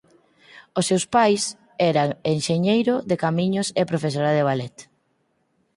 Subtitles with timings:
[0.79, 1.43] Os seus pais
[1.91, 4.75] eran enxeñeiro de camiños e profesora de ballet.